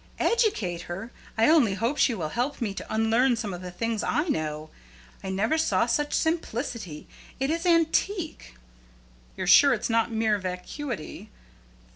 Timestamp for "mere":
10.11-10.39